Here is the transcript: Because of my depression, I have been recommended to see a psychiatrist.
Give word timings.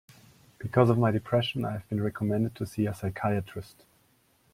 Because 0.57 0.89
of 0.89 0.97
my 0.97 1.11
depression, 1.11 1.63
I 1.63 1.73
have 1.73 1.87
been 1.87 2.01
recommended 2.01 2.55
to 2.55 2.65
see 2.65 2.87
a 2.87 2.93
psychiatrist. 2.95 3.85